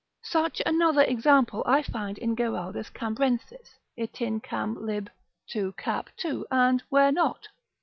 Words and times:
Such 0.23 0.63
another 0.65 1.03
example 1.03 1.61
I 1.67 1.83
find 1.83 2.17
in 2.17 2.35
Geraldus 2.35 2.89
Cambrensis 2.91 3.77
Itin. 3.99 4.41
Cam. 4.41 4.83
lib. 4.83 5.11
2. 5.51 5.73
cap. 5.73 6.09
2. 6.17 6.47
and 6.49 6.81
where 6.89 7.11
not? 7.11 7.49